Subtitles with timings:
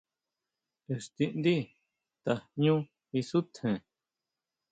[0.95, 1.53] Ixtindi
[2.23, 2.75] tajñu
[3.19, 3.75] isutjen.